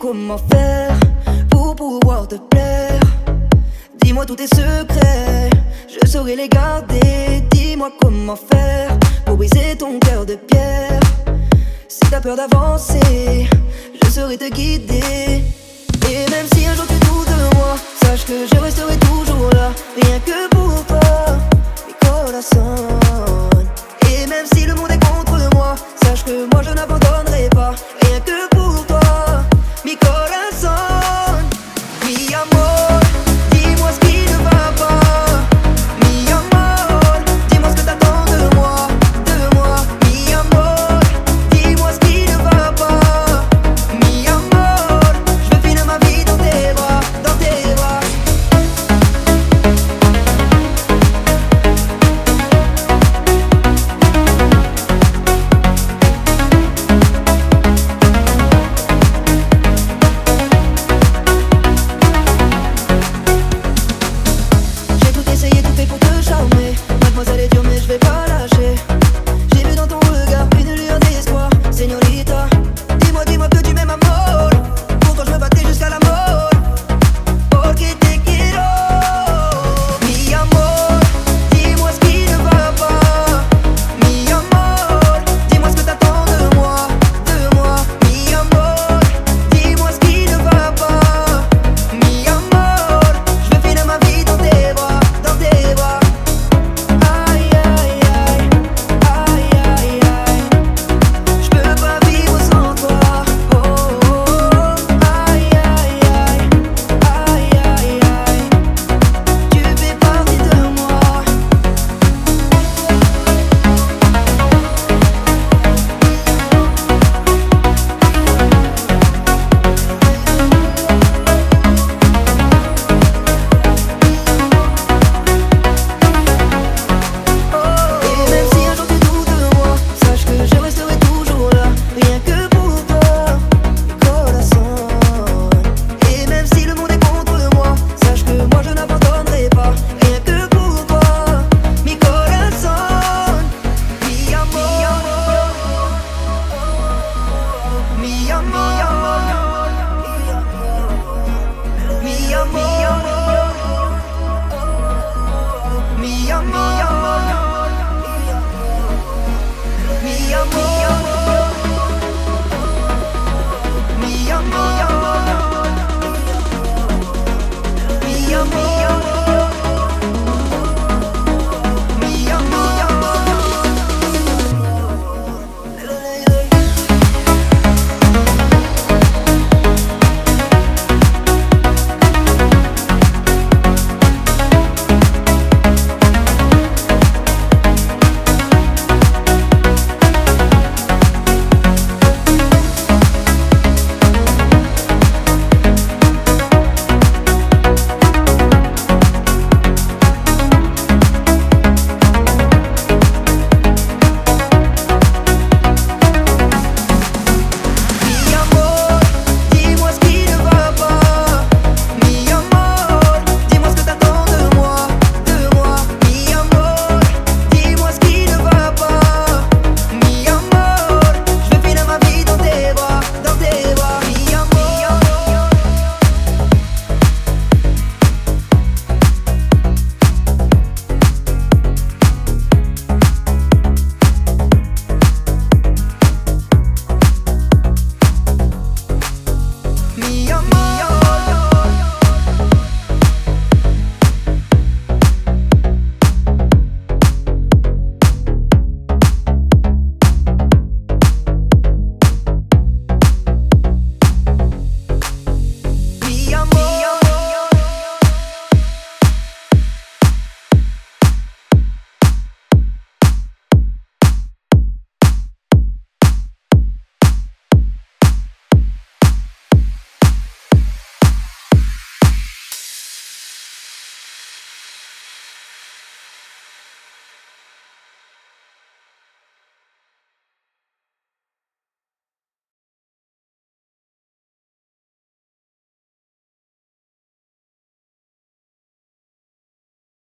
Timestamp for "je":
5.88-6.08, 14.02-14.10, 18.50-18.58, 26.62-26.70